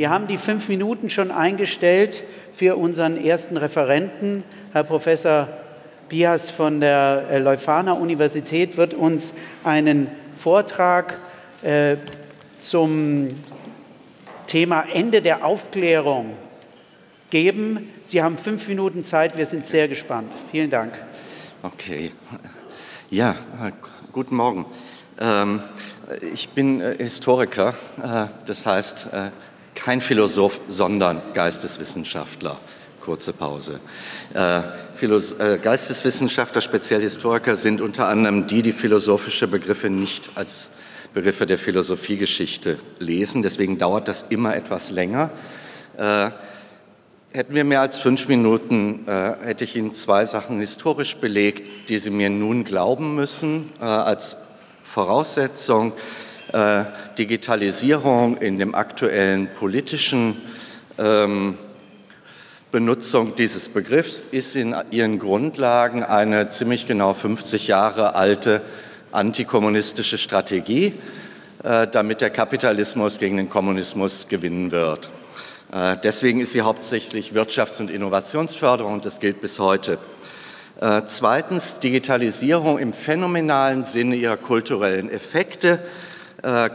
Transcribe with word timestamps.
Wir 0.00 0.08
haben 0.08 0.28
die 0.28 0.38
fünf 0.38 0.70
Minuten 0.70 1.10
schon 1.10 1.30
eingestellt 1.30 2.24
für 2.54 2.76
unseren 2.76 3.22
ersten 3.22 3.58
Referenten. 3.58 4.44
Herr 4.72 4.82
Professor 4.82 5.46
Bias 6.08 6.48
von 6.48 6.80
der 6.80 7.26
äh, 7.30 7.38
Leuphana 7.38 7.92
Universität 7.92 8.78
wird 8.78 8.94
uns 8.94 9.34
einen 9.62 10.06
Vortrag 10.34 11.18
äh, 11.62 11.96
zum 12.60 13.44
Thema 14.46 14.86
Ende 14.90 15.20
der 15.20 15.44
Aufklärung 15.44 16.32
geben. 17.28 17.90
Sie 18.02 18.22
haben 18.22 18.38
fünf 18.38 18.68
Minuten 18.68 19.04
Zeit. 19.04 19.36
Wir 19.36 19.44
sind 19.44 19.66
sehr 19.66 19.86
gespannt. 19.86 20.32
Vielen 20.50 20.70
Dank. 20.70 20.94
Okay. 21.62 22.12
Ja, 23.10 23.34
guten 24.12 24.36
Morgen. 24.36 24.64
Ähm, 25.20 25.60
ich 26.32 26.48
bin 26.48 26.80
äh, 26.80 26.96
Historiker, 26.96 27.74
äh, 28.02 28.28
das 28.46 28.64
heißt 28.64 29.08
äh, 29.12 29.30
kein 29.74 30.00
Philosoph, 30.00 30.60
sondern 30.68 31.20
Geisteswissenschaftler. 31.34 32.58
Kurze 33.00 33.32
Pause. 33.32 33.80
Geisteswissenschaftler, 35.62 36.60
speziell 36.60 37.00
Historiker, 37.00 37.56
sind 37.56 37.80
unter 37.80 38.08
anderem 38.08 38.46
die, 38.46 38.62
die 38.62 38.72
philosophische 38.72 39.48
Begriffe 39.48 39.88
nicht 39.88 40.30
als 40.34 40.70
Begriffe 41.14 41.46
der 41.46 41.58
Philosophiegeschichte 41.58 42.78
lesen. 42.98 43.42
Deswegen 43.42 43.78
dauert 43.78 44.06
das 44.06 44.26
immer 44.28 44.54
etwas 44.54 44.90
länger. 44.90 45.30
Hätten 47.32 47.54
wir 47.54 47.62
mehr 47.62 47.80
als 47.80 48.00
fünf 48.00 48.26
Minuten, 48.26 49.06
äh, 49.06 49.34
hätte 49.44 49.62
ich 49.62 49.76
Ihnen 49.76 49.94
zwei 49.94 50.26
Sachen 50.26 50.58
historisch 50.58 51.16
belegt, 51.18 51.88
die 51.88 52.00
Sie 52.00 52.10
mir 52.10 52.28
nun 52.28 52.64
glauben 52.64 53.14
müssen 53.14 53.70
äh, 53.80 53.84
als 53.84 54.34
Voraussetzung. 54.82 55.92
Äh, 56.52 56.84
Digitalisierung 57.16 58.38
in 58.38 58.58
dem 58.58 58.74
aktuellen 58.74 59.48
politischen 59.54 60.40
ähm, 60.98 61.56
Benutzung 62.72 63.36
dieses 63.36 63.68
Begriffs 63.68 64.20
ist 64.32 64.56
in 64.56 64.74
ihren 64.90 65.20
Grundlagen 65.20 66.02
eine 66.02 66.48
ziemlich 66.48 66.88
genau 66.88 67.14
50 67.14 67.68
Jahre 67.68 68.16
alte 68.16 68.62
antikommunistische 69.12 70.18
Strategie, 70.18 70.94
äh, 71.62 71.86
damit 71.86 72.20
der 72.20 72.30
Kapitalismus 72.30 73.18
gegen 73.18 73.36
den 73.36 73.48
Kommunismus 73.48 74.26
gewinnen 74.28 74.72
wird. 74.72 75.08
Äh, 75.72 75.98
deswegen 76.02 76.40
ist 76.40 76.52
sie 76.52 76.62
hauptsächlich 76.62 77.32
Wirtschafts- 77.32 77.80
und 77.80 77.92
Innovationsförderung 77.92 78.94
und 78.94 79.06
das 79.06 79.20
gilt 79.20 79.40
bis 79.40 79.60
heute. 79.60 79.98
Äh, 80.80 81.02
zweitens 81.06 81.78
Digitalisierung 81.78 82.80
im 82.80 82.92
phänomenalen 82.92 83.84
Sinne 83.84 84.16
ihrer 84.16 84.36
kulturellen 84.36 85.10
Effekte 85.10 85.78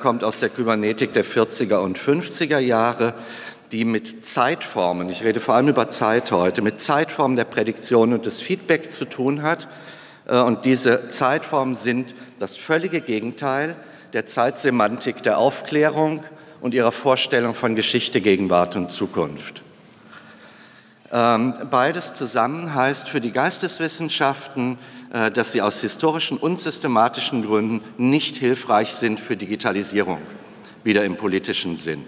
kommt 0.02 0.24
aus 0.24 0.40
der 0.40 0.50
Kybernetik 0.50 1.14
der 1.14 1.26
40er 1.26 1.78
und 1.78 1.98
50er 1.98 2.60
Jahre, 2.60 3.14
die 3.72 3.86
mit 3.86 4.24
Zeitformen, 4.24 5.10
ich 5.10 5.24
rede 5.24 5.40
vor 5.40 5.56
allem 5.56 5.70
über 5.70 5.90
Zeit 5.90 6.32
heute, 6.32 6.62
mit 6.62 6.80
Zeitformen 6.80 7.36
der 7.36 7.46
Prädiktion 7.46 8.14
und 8.14 8.26
des 8.26 8.42
Feedback 8.42 8.92
zu 8.92 9.06
tun 9.06 9.42
hat. 9.42 9.68
Und 10.28 10.66
diese 10.66 11.10
Zeitformen 11.10 11.76
sind 11.76 12.14
das 12.40 12.58
völlige 12.58 13.02
Gegenteil 13.02 13.76
der 14.14 14.26
Zeitsemantik 14.26 15.24
der 15.24 15.40
Aufklärung, 15.40 16.24
und 16.66 16.74
ihrer 16.74 16.92
Vorstellung 16.92 17.54
von 17.54 17.76
Geschichte, 17.76 18.22
Gegenwart 18.22 18.76
und 18.76 18.92
Zukunft. 18.92 19.62
Ähm, 21.12 21.54
beides 21.70 22.16
zusammen 22.16 22.74
heißt 22.74 23.10
für 23.10 23.22
die 23.22 23.32
Geisteswissenschaften, 23.32 24.78
äh, 25.14 25.30
dass 25.32 25.52
sie 25.52 25.62
aus 25.62 25.82
historischen 25.82 26.38
und 26.38 26.60
systematischen 26.60 27.46
Gründen 27.46 27.82
nicht 27.98 28.38
hilfreich 28.38 28.94
sind 28.96 29.20
für 29.20 29.38
Digitalisierung, 29.38 30.18
wieder 30.84 31.06
im 31.06 31.16
politischen 31.16 31.78
Sinn. 31.78 32.06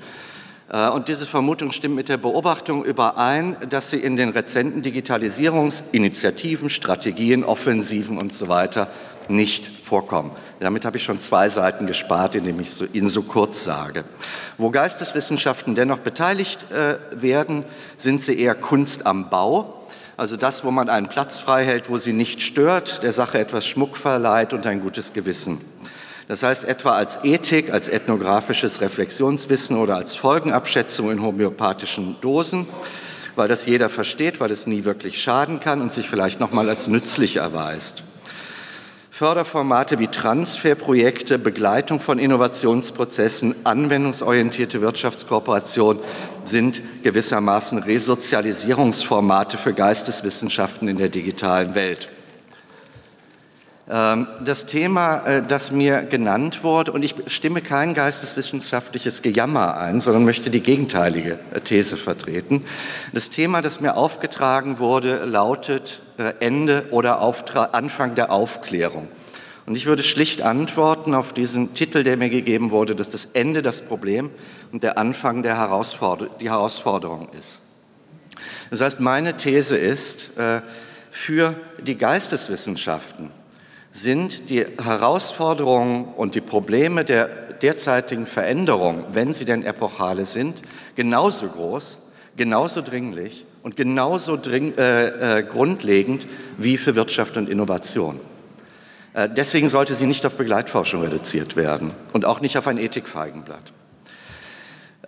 Äh, 0.69 0.90
und 0.90 1.08
diese 1.08 1.28
Vermutung 1.28 1.72
stimmt 1.72 1.96
mit 1.96 2.09
der 2.09 2.18
Beobachtung 2.18 2.84
überein, 2.84 3.56
dass 3.69 3.91
sie 3.91 3.97
in 3.97 4.18
den 4.18 4.30
rezenten 4.30 4.81
Digitalisierungsinitiativen, 4.81 6.69
Strategien, 6.69 7.44
Offensiven 7.44 8.18
und 8.18 8.34
so 8.34 8.47
weiter 8.47 8.90
nicht 9.30 9.66
vorkommen. 9.86 10.32
Damit 10.60 10.86
habe 10.86 10.98
ich 10.98 11.04
schon 11.04 11.20
zwei 11.20 11.50
Seiten 11.50 11.88
gespart, 11.88 12.36
indem 12.36 12.60
ich 12.60 12.94
Ihnen 12.94 13.10
so 13.10 13.22
kurz 13.22 13.64
sage. 13.64 14.04
Wo 14.58 14.72
Geisteswissenschaften 14.72 15.76
dennoch 15.76 16.00
beteiligt 16.00 16.72
äh, 16.72 16.98
werden, 17.12 17.64
sind 17.98 18.22
sie 18.22 18.40
eher 18.40 18.56
Kunst 18.56 19.06
am 19.06 19.30
Bau, 19.30 19.78
also 20.18 20.36
das, 20.36 20.64
wo 20.64 20.72
man 20.72 20.90
einen 20.90 21.10
Platz 21.10 21.38
frei 21.38 21.64
hält, 21.64 21.92
wo 21.92 22.00
sie 22.00 22.12
nicht 22.12 22.42
stört, 22.42 23.04
der 23.04 23.14
Sache 23.14 23.38
etwas 23.38 23.68
Schmuck 23.68 23.96
verleiht 23.96 24.52
und 24.52 24.66
ein 24.66 24.82
gutes 24.82 25.14
Gewissen. 25.14 25.62
Das 26.28 26.42
heißt 26.42 26.66
etwa 26.66 26.94
als 26.94 27.24
Ethik, 27.24 27.72
als 27.72 27.88
ethnografisches 27.88 28.82
Reflexionswissen 28.82 29.78
oder 29.78 29.96
als 29.96 30.16
Folgenabschätzung 30.16 31.12
in 31.12 31.22
homöopathischen 31.22 32.16
Dosen, 32.20 32.68
weil 33.36 33.48
das 33.48 33.68
jeder 33.68 33.90
versteht, 33.90 34.40
weil 34.40 34.50
es 34.50 34.66
nie 34.66 34.86
wirklich 34.86 35.22
schaden 35.22 35.59
kann 35.59 35.82
und 35.82 35.94
sich 35.94 36.09
vielleicht 36.09 36.40
nochmal 36.40 36.68
als 36.68 36.88
nützlich 36.88 37.36
erweist. 37.36 38.02
Förderformate 39.17 39.97
wie 39.97 40.09
Transferprojekte, 40.09 41.39
Begleitung 41.39 42.00
von 42.00 42.19
Innovationsprozessen, 42.19 43.55
anwendungsorientierte 43.63 44.79
Wirtschaftskooperation 44.79 45.97
sind 46.44 46.81
gewissermaßen 47.01 47.79
Resozialisierungsformate 47.79 49.57
für 49.57 49.73
Geisteswissenschaften 49.73 50.88
in 50.88 51.00
der 51.00 51.09
digitalen 51.09 51.73
Welt. 51.73 52.11
Ähm, 53.90 54.28
das 54.44 54.66
Thema, 54.66 55.25
äh, 55.25 55.44
das 55.48 55.72
mir 55.72 56.03
genannt 56.03 56.64
wurde, 56.64 56.92
und 56.92 57.03
ich 57.03 57.16
stimme 57.28 57.62
kein 57.62 57.94
geisteswissenschaftliches 57.94 59.22
Gejammer 59.22 59.78
ein, 59.78 60.02
sondern 60.02 60.25
möchte 60.25 60.50
die 60.50 60.59
gegenteilige 60.59 61.40
äh, 61.53 61.62
These 61.62 61.96
vertreten. 61.96 62.66
Das 63.14 63.30
Thema, 63.30 63.62
das 63.62 63.80
mir 63.80 63.96
aufgetragen 63.96 64.80
wurde, 64.80 65.24
lautet 65.24 66.02
äh, 66.18 66.34
Ende 66.42 66.88
oder 66.92 67.22
Anfang 67.74 68.16
der 68.16 68.31
Aufklärung. 68.31 69.08
Und 69.66 69.76
ich 69.76 69.86
würde 69.86 70.03
schlicht 70.03 70.42
antworten 70.42 71.14
auf 71.14 71.31
diesen 71.31 71.74
Titel, 71.74 72.03
der 72.03 72.18
mir 72.18 72.30
gegeben 72.30 72.72
wurde, 72.72 72.94
dass 72.94 73.09
das 73.09 73.26
Ende 73.26 73.62
das 73.62 73.81
Problem 73.81 74.31
und 74.72 74.84
der 74.84 74.97
Anfang 74.97 75.44
der 75.44 75.58
Herausforder 75.58 76.28
die 76.42 76.50
Herausforderung 76.50 77.30
ist. 77.38 77.59
Das 78.70 78.80
heißt, 78.80 79.00
meine 79.02 79.36
These 79.36 79.76
ist, 79.76 80.31
für 81.12 81.56
die 81.81 81.97
Geisteswissenschaften 81.97 83.31
sind 83.97 84.50
die 84.50 84.63
Herausforderungen 84.81 86.06
und 86.16 86.35
die 86.35 86.41
Probleme 86.41 87.03
der 87.03 87.28
derzeitigen 87.62 88.28
Veränderung, 88.28 89.06
wenn 89.12 89.34
sie 89.34 89.46
denn 89.46 89.63
epochale 89.63 90.25
sind, 90.25 90.56
genauso 90.96 91.47
groß, 91.47 91.97
genauso 92.35 92.81
dringlich 92.81 93.46
und 93.63 93.75
genauso 93.75 94.38
dring, 94.38 94.78
äh, 94.78 95.40
äh, 95.40 95.44
grundlegend 95.44 96.28
wie 96.58 96.78
für 96.78 96.96
Wirtschaft 96.96 97.38
und 97.38 97.50
Innovation. 97.50 98.19
Äh, 99.13 99.30
deswegen 99.35 99.68
sollte 99.68 99.96
sie 99.96 100.06
nicht 100.06 100.25
auf 100.28 100.35
Begleitforschung 100.35 101.02
reduziert 101.02 101.56
werden 101.56 101.91
und 102.14 102.24
auch 102.25 102.40
nicht 102.40 102.58
auf 102.58 102.68
ein 102.68 102.78
Ethikfeigenblatt. 102.78 103.74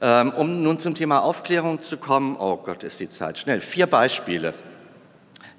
Ähm, 0.01 0.31
um 0.31 0.63
nun 0.63 0.79
zum 0.79 0.95
Thema 0.95 1.19
Aufklärung 1.19 1.81
zu 1.83 1.97
kommen, 1.97 2.37
oh 2.39 2.57
Gott, 2.57 2.83
ist 2.83 2.99
die 2.99 3.09
Zeit 3.09 3.37
schnell. 3.37 3.61
Vier 3.61 3.85
Beispiele. 3.85 4.55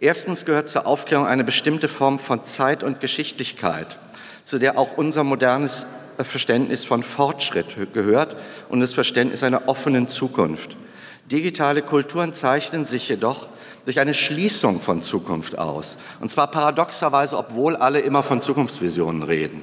Erstens 0.01 0.47
gehört 0.47 0.71
zur 0.71 0.87
Aufklärung 0.87 1.27
eine 1.27 1.45
bestimmte 1.45 1.87
Form 1.87 2.19
von 2.19 2.45
Zeit 2.45 2.83
und 2.83 3.01
Geschichtlichkeit, 3.01 3.99
zu 4.45 4.59
der 4.59 4.79
auch 4.79 4.97
unser 4.97 5.25
modernes 5.25 5.85
Verständnis 6.19 6.87
von 6.87 7.03
Fortschritt 7.03 7.93
gehört 7.93 8.37
und 8.71 8.81
das 8.81 8.95
Verständnis 8.95 9.43
einer 9.43 9.69
offenen 9.69 10.09
Zukunft. 10.09 10.77
Digitale 11.31 11.83
Kulturen 11.83 12.33
zeichnen 12.33 12.87
sich 12.87 13.09
jedoch 13.11 13.49
durch 13.85 14.01
eine 14.01 14.15
Schließung 14.15 14.81
von 14.81 15.03
Zukunft 15.03 15.59
aus. 15.59 15.99
Und 16.21 16.31
zwar 16.31 16.51
paradoxerweise, 16.51 17.37
obwohl 17.37 17.77
alle 17.77 18.01
immer 18.01 18.23
von 18.23 18.41
Zukunftsvisionen 18.41 19.23
reden. 19.23 19.63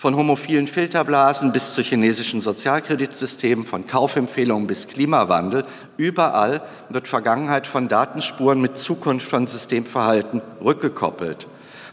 Von 0.00 0.16
homophilen 0.16 0.66
Filterblasen 0.66 1.52
bis 1.52 1.74
zu 1.74 1.82
chinesischen 1.82 2.40
Sozialkreditsystemen, 2.40 3.66
von 3.66 3.86
Kaufempfehlungen 3.86 4.66
bis 4.66 4.88
Klimawandel, 4.88 5.66
überall 5.98 6.62
wird 6.88 7.06
Vergangenheit 7.06 7.66
von 7.66 7.86
Datenspuren 7.86 8.62
mit 8.62 8.78
Zukunft 8.78 9.28
von 9.28 9.46
Systemverhalten 9.46 10.40
rückgekoppelt. 10.64 11.46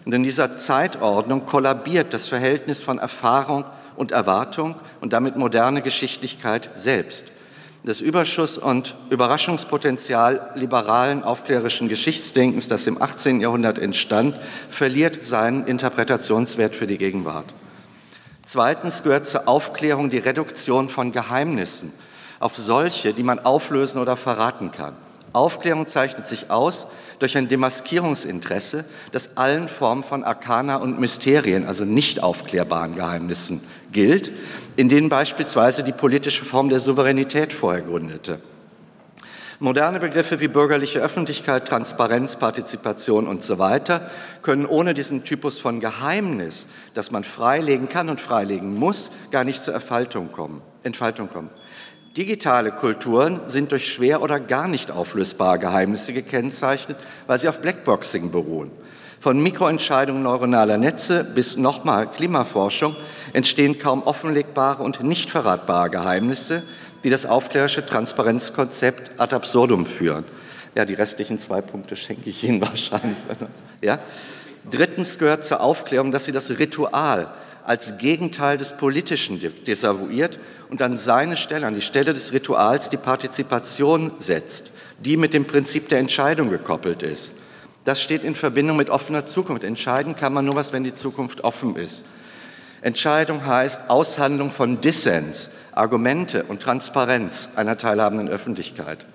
Und 0.05 0.13
in 0.13 0.23
dieser 0.23 0.55
Zeitordnung 0.55 1.45
kollabiert 1.45 2.13
das 2.13 2.29
Verhältnis 2.29 2.81
von 2.81 2.97
Erfahrung 2.97 3.65
und 3.97 4.13
Erwartung 4.13 4.75
und 5.01 5.11
damit 5.11 5.35
moderne 5.35 5.81
Geschichtlichkeit 5.81 6.69
selbst. 6.77 7.25
Das 7.83 7.99
Überschuss- 7.99 8.57
und 8.57 8.95
Überraschungspotenzial 9.09 10.51
liberalen 10.55 11.25
aufklärerischen 11.25 11.89
Geschichtsdenkens, 11.89 12.69
das 12.69 12.87
im 12.87 13.01
18. 13.01 13.41
Jahrhundert 13.41 13.77
entstand, 13.77 14.33
verliert 14.69 15.25
seinen 15.25 15.67
Interpretationswert 15.67 16.73
für 16.73 16.87
die 16.87 16.97
Gegenwart. 16.97 17.53
Zweitens 18.49 19.03
gehört 19.03 19.27
zur 19.27 19.45
Aufklärung 19.45 20.09
die 20.09 20.19
Reduktion 20.19 20.87
von 20.87 21.11
Geheimnissen 21.11 21.91
auf 22.39 22.55
solche, 22.55 23.13
die 23.13 23.21
man 23.21 23.39
auflösen 23.39 24.01
oder 24.01 24.15
verraten 24.15 24.71
kann. 24.71 24.93
Aufklärung 25.33 25.85
zeichnet 25.85 26.27
sich 26.27 26.49
aus 26.49 26.87
durch 27.19 27.35
ein 27.35 27.49
Demaskierungsinteresse, 27.49 28.85
das 29.11 29.35
allen 29.35 29.67
Formen 29.67 30.05
von 30.05 30.23
Arkana 30.23 30.77
und 30.77 30.97
Mysterien, 30.97 31.65
also 31.65 31.83
nicht 31.83 32.23
aufklärbaren 32.23 32.95
Geheimnissen, 32.95 33.59
gilt, 33.91 34.31
in 34.77 34.87
denen 34.87 35.09
beispielsweise 35.09 35.83
die 35.83 35.91
politische 35.91 36.45
Form 36.45 36.69
der 36.69 36.79
Souveränität 36.79 37.51
vorher 37.51 37.81
gründete. 37.81 38.39
Moderne 39.59 39.99
Begriffe 39.99 40.39
wie 40.39 40.49
bürgerliche 40.49 40.99
Öffentlichkeit, 40.99 41.67
Transparenz, 41.67 42.35
Partizipation 42.35 43.27
und 43.27 43.41
so 43.41 43.57
weiter 43.57 44.07
können 44.43 44.67
ohne 44.67 44.93
diesen 44.93 45.23
Typus 45.23 45.57
von 45.57 45.79
Geheimnis, 45.79 46.67
das 46.93 47.09
man 47.09 47.23
freilegen 47.23 47.89
kann 47.89 48.09
und 48.09 48.21
freilegen 48.21 48.75
muss, 48.75 49.09
gar 49.31 49.43
nicht 49.43 49.63
zur 49.63 49.73
Entfaltung 49.73 50.31
kommen. 50.31 50.61
Entfaltung 50.83 51.27
kommen. 51.27 51.49
Digitale 52.15 52.71
Kulturen 52.71 53.39
sind 53.47 53.71
durch 53.71 53.91
schwer 53.91 54.21
oder 54.21 54.39
gar 54.39 54.67
nicht 54.67 54.91
auflösbare 54.91 55.57
Geheimnisse 55.57 56.13
gekennzeichnet, 56.13 56.97
weil 57.25 57.39
sie 57.39 57.49
auf 57.49 57.59
Blackboxing 57.59 58.29
beruhen. 58.29 58.69
Von 59.19 59.41
Mikroentscheidungen 59.41 60.21
neuronaler 60.21 60.77
Netze 60.77 61.23
bis 61.23 61.57
nochmal 61.57 62.05
Klimaforschung 62.11 62.95
entstehen 63.33 63.79
kaum 63.79 64.03
offenlegbare 64.03 64.83
und 64.83 65.01
nicht 65.01 65.31
verratbare 65.31 65.89
Geheimnisse, 65.89 66.61
die 67.03 67.09
das 67.09 67.25
aufklärerische 67.25 67.85
Transparenzkonzept 67.85 69.19
ad 69.19 69.35
absurdum 69.35 69.85
führen. 69.85 70.25
Ja, 70.75 70.85
die 70.85 70.93
restlichen 70.93 71.39
zwei 71.39 71.61
Punkte 71.61 71.95
schenke 71.95 72.29
ich 72.29 72.43
Ihnen 72.43 72.61
wahrscheinlich. 72.61 73.17
Ja? 73.81 73.99
Drittens 74.69 75.17
gehört 75.17 75.45
zur 75.45 75.61
Aufklärung, 75.61 76.11
dass 76.11 76.25
sie 76.25 76.31
das 76.31 76.49
Ritual 76.59 77.27
als 77.63 77.97
Gegenteil 77.97 78.57
des 78.57 78.77
Politischen 78.77 79.41
desavouiert 79.65 80.39
und 80.69 80.81
an 80.81 80.97
seine 80.97 81.37
Stelle, 81.37 81.67
an 81.67 81.75
die 81.75 81.81
Stelle 81.81 82.13
des 82.13 82.31
Rituals 82.31 82.89
die 82.89 82.97
Partizipation 82.97 84.11
setzt, 84.19 84.71
die 84.99 85.17
mit 85.17 85.33
dem 85.33 85.45
Prinzip 85.45 85.89
der 85.89 85.99
Entscheidung 85.99 86.49
gekoppelt 86.49 87.03
ist. 87.03 87.33
Das 87.83 88.01
steht 88.01 88.23
in 88.23 88.35
Verbindung 88.35 88.77
mit 88.77 88.89
offener 88.89 89.25
Zukunft. 89.25 89.63
Entscheiden 89.63 90.15
kann 90.15 90.33
man 90.33 90.45
nur 90.45 90.55
was, 90.55 90.73
wenn 90.73 90.83
die 90.83 90.93
Zukunft 90.93 91.43
offen 91.43 91.75
ist. 91.75 92.03
Entscheidung 92.81 93.45
heißt 93.45 93.89
Aushandlung 93.89 94.51
von 94.51 94.81
Dissens, 94.81 95.49
Argumente 95.77 96.43
und 96.43 96.61
Transparenz 96.61 97.49
einer 97.55 97.77
teilhabenden 97.77 98.29
Öffentlichkeit. 98.29 99.05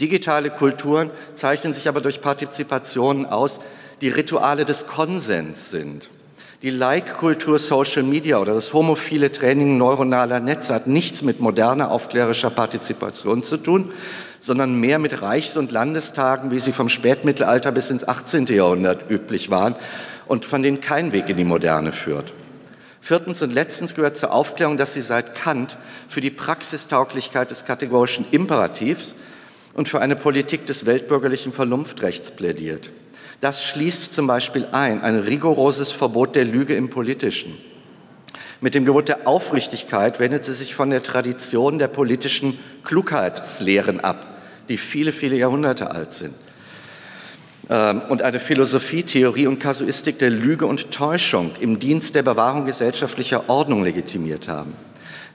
Digitale 0.00 0.50
Kulturen 0.50 1.10
zeichnen 1.34 1.72
sich 1.72 1.88
aber 1.88 2.00
durch 2.00 2.20
Partizipation 2.20 3.26
aus, 3.26 3.60
die 4.00 4.08
Rituale 4.08 4.64
des 4.64 4.86
Konsens 4.86 5.70
sind. 5.70 6.08
Die 6.62 6.70
Like-Kultur 6.70 7.58
Social 7.58 8.02
Media 8.02 8.38
oder 8.38 8.54
das 8.54 8.72
homophile 8.72 9.30
Training 9.30 9.76
neuronaler 9.76 10.40
Netze 10.40 10.74
hat 10.74 10.86
nichts 10.86 11.22
mit 11.22 11.40
moderner 11.40 11.90
aufklärischer 11.90 12.50
Partizipation 12.50 13.42
zu 13.42 13.58
tun, 13.58 13.92
sondern 14.40 14.80
mehr 14.80 14.98
mit 14.98 15.22
Reichs- 15.22 15.56
und 15.56 15.72
Landestagen, 15.72 16.50
wie 16.50 16.60
sie 16.60 16.72
vom 16.72 16.88
Spätmittelalter 16.88 17.70
bis 17.70 17.90
ins 17.90 18.08
18. 18.08 18.46
Jahrhundert 18.46 19.10
üblich 19.10 19.50
waren 19.50 19.74
und 20.26 20.46
von 20.46 20.62
denen 20.62 20.80
kein 20.80 21.12
Weg 21.12 21.28
in 21.28 21.36
die 21.36 21.44
Moderne 21.44 21.92
führt. 21.92 22.32
Viertens 23.04 23.42
und 23.42 23.52
letztens 23.52 23.94
gehört 23.94 24.16
zur 24.16 24.32
Aufklärung, 24.32 24.78
dass 24.78 24.94
sie 24.94 25.02
seit 25.02 25.34
Kant 25.34 25.76
für 26.08 26.22
die 26.22 26.30
Praxistauglichkeit 26.30 27.50
des 27.50 27.66
kategorischen 27.66 28.24
Imperativs 28.30 29.14
und 29.74 29.90
für 29.90 30.00
eine 30.00 30.16
Politik 30.16 30.64
des 30.64 30.86
weltbürgerlichen 30.86 31.52
Vernunftrechts 31.52 32.30
plädiert. 32.30 32.88
Das 33.42 33.62
schließt 33.62 34.14
zum 34.14 34.26
Beispiel 34.26 34.66
ein 34.72 35.02
ein 35.02 35.18
rigoroses 35.18 35.90
Verbot 35.90 36.34
der 36.34 36.46
Lüge 36.46 36.76
im 36.76 36.88
Politischen. 36.88 37.58
Mit 38.62 38.74
dem 38.74 38.86
Gebot 38.86 39.08
der 39.08 39.28
Aufrichtigkeit 39.28 40.18
wendet 40.18 40.46
sie 40.46 40.54
sich 40.54 40.74
von 40.74 40.88
der 40.88 41.02
Tradition 41.02 41.78
der 41.78 41.88
politischen 41.88 42.58
Klugheitslehren 42.84 44.00
ab, 44.00 44.24
die 44.70 44.78
viele, 44.78 45.12
viele 45.12 45.36
Jahrhunderte 45.36 45.90
alt 45.90 46.14
sind. 46.14 46.34
Ähm, 47.70 48.02
und 48.08 48.22
eine 48.22 48.40
Philosophie, 48.40 49.02
Theorie 49.02 49.46
und 49.46 49.58
Kasuistik 49.58 50.18
der 50.18 50.30
Lüge 50.30 50.66
und 50.66 50.90
Täuschung 50.90 51.52
im 51.60 51.78
Dienst 51.78 52.14
der 52.14 52.22
Bewahrung 52.22 52.66
gesellschaftlicher 52.66 53.48
Ordnung 53.48 53.82
legitimiert 53.82 54.48
haben. 54.48 54.74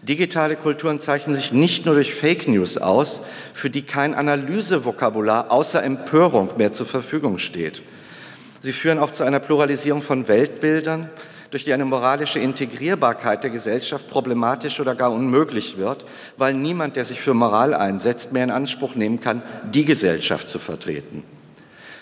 Digitale 0.02 0.56
Kulturen 0.56 1.00
zeichnen 1.00 1.36
sich 1.36 1.52
nicht 1.52 1.86
nur 1.86 1.96
durch 1.96 2.14
Fake 2.14 2.48
News 2.48 2.78
aus, 2.78 3.22
für 3.54 3.70
die 3.70 3.82
kein 3.82 4.14
Analysevokabular 4.14 5.52
außer 5.52 5.84
Empörung 5.84 6.52
mehr 6.58 6.72
zur 6.72 6.86
Verfügung 6.86 7.38
steht. 7.38 7.82
Sie 8.62 8.74
führen 8.74 9.00
auch 9.00 9.12
zu 9.12 9.24
einer 9.24 9.40
Pluralisierung 9.40 10.02
von 10.02 10.28
Weltbildern, 10.28 11.10
durch 11.52 11.66
die 11.66 11.74
eine 11.74 11.86
moralische 11.86 12.40
Integrierbarkeit 12.40 13.44
der 13.44 13.50
Gesellschaft 13.50 14.08
problematisch 14.08 14.80
oder 14.80 14.94
gar 14.94 15.12
unmöglich 15.12 15.78
wird, 15.78 16.06
weil 16.38 16.54
niemand, 16.54 16.96
der 16.96 17.06
sich 17.06 17.20
für 17.20 17.34
Moral 17.34 17.74
einsetzt, 17.74 18.34
mehr 18.34 18.44
in 18.44 18.52
Anspruch 18.52 18.96
nehmen 18.96 19.20
kann, 19.20 19.42
die 19.74 19.84
Gesellschaft 19.84 20.48
zu 20.48 20.60
vertreten. 20.60 21.24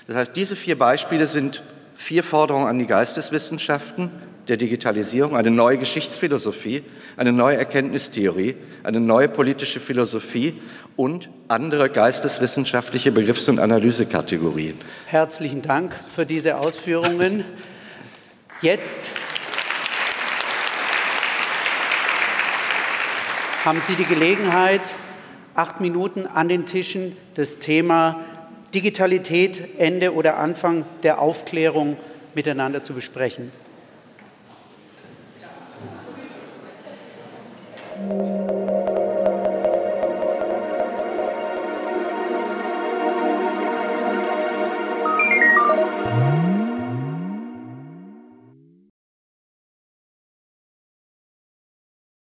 Das 0.07 0.15
heißt, 0.15 0.35
diese 0.35 0.55
vier 0.55 0.77
Beispiele 0.77 1.27
sind 1.27 1.61
vier 1.95 2.23
Forderungen 2.23 2.67
an 2.67 2.79
die 2.79 2.87
Geisteswissenschaften 2.87 4.09
der 4.47 4.55
Digitalisierung, 4.55 5.35
eine 5.35 5.51
neue 5.51 5.77
Geschichtsphilosophie, 5.77 6.83
eine 7.17 7.33
neue 7.33 7.57
Erkenntnistheorie, 7.57 8.55
eine 8.83 9.01
neue 9.01 9.27
politische 9.27 9.81
Philosophie 9.81 10.53
und 10.95 11.29
andere 11.49 11.89
geisteswissenschaftliche 11.89 13.11
Begriffs- 13.11 13.49
und 13.49 13.59
Analysekategorien. 13.59 14.79
Herzlichen 15.07 15.61
Dank 15.61 15.93
für 16.15 16.25
diese 16.25 16.57
Ausführungen. 16.57 17.43
Jetzt 18.61 19.11
haben 23.65 23.81
Sie 23.81 23.95
die 23.95 24.05
Gelegenheit, 24.05 24.81
acht 25.55 25.81
Minuten 25.81 26.25
an 26.25 26.47
den 26.47 26.65
Tischen 26.65 27.17
das 27.35 27.59
Thema 27.59 28.21
Digitalität, 28.77 29.79
Ende 29.79 30.13
oder 30.13 30.37
Anfang 30.37 30.85
der 31.01 31.19
Aufklärung 31.19 31.97
miteinander 32.35 32.83
zu 32.83 32.93
besprechen. 32.93 33.51